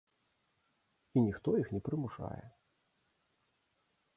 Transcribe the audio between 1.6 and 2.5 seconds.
іх не прымушае!